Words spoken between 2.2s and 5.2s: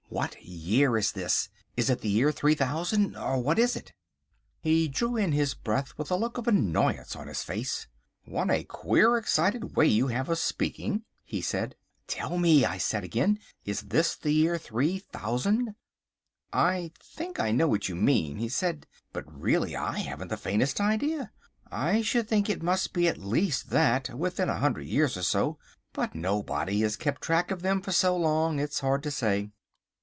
3000, or what is it?" He drew